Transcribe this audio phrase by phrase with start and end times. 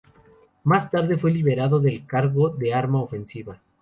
[0.63, 3.59] Más tarde fue liberado del cargo de arma ofensiva.